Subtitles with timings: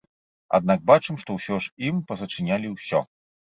[0.57, 3.07] Аднак бачым, што ўсё ж ім пазачынялі ўсё.